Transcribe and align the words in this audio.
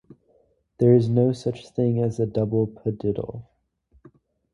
There 0.79 0.95
is 0.95 1.07
no 1.07 1.31
such 1.31 1.69
thing 1.69 1.99
as 2.01 2.19
a 2.19 2.25
double 2.25 2.65
padiddle. 2.65 3.43